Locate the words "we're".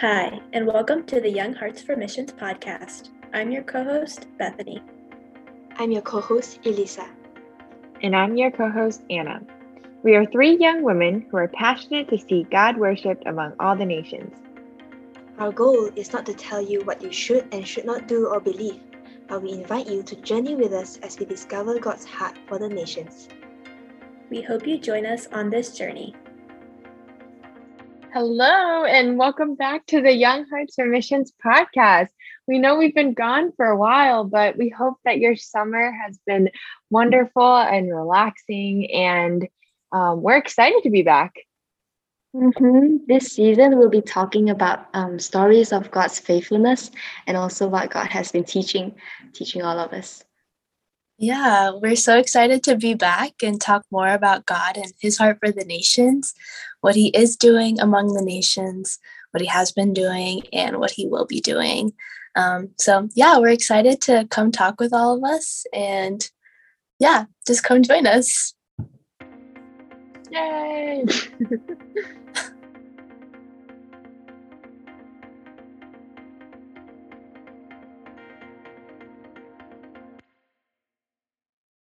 40.22-40.38, 51.72-51.96, 63.38-63.48